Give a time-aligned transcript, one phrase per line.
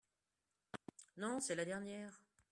[1.15, 2.19] Non, c’est la dernière.